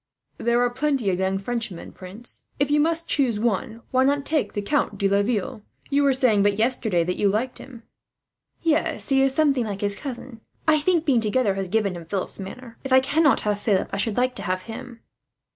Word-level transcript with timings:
"There 0.39 0.59
are 0.63 0.69
plenty 0.71 1.11
of 1.11 1.19
young 1.19 1.37
Frenchmen, 1.37 1.91
prince. 1.91 2.45
If 2.59 2.71
you 2.71 2.79
must 2.79 3.07
choose 3.07 3.39
one, 3.39 3.83
why 3.91 4.03
not 4.03 4.25
take 4.25 4.53
the 4.53 4.61
Count 4.63 4.97
de 4.97 5.07
Laville? 5.07 5.61
You 5.91 6.01
were 6.01 6.13
saying, 6.15 6.41
but 6.41 6.57
yesterday, 6.57 7.03
that 7.03 7.17
you 7.19 7.29
liked 7.29 7.59
him." 7.59 7.83
"Yes, 8.63 9.09
he 9.09 9.21
is 9.21 9.35
something 9.35 9.65
like 9.65 9.81
his 9.81 9.95
cousin. 9.95 10.41
I 10.67 10.79
think 10.79 11.05
being 11.05 11.21
together 11.21 11.53
has 11.53 11.67
given 11.69 11.95
him 11.95 12.05
Philip's 12.07 12.39
manner. 12.39 12.79
If 12.83 12.91
I 12.91 12.99
cannot 12.99 13.41
have 13.41 13.59
Philip, 13.59 13.89
I 13.93 13.97
should 13.97 14.17
like 14.17 14.33
to 14.37 14.41
have 14.41 14.63
him." 14.63 15.01